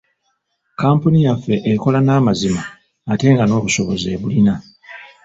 Kkampuni 0.71 1.19
yaffe 1.27 1.55
ekola 1.71 1.99
na 2.03 2.15
mazima 2.27 2.61
ate 3.11 3.25
nga 3.33 3.45
n’obusobozi 3.45 4.05
ebulina. 4.15 4.53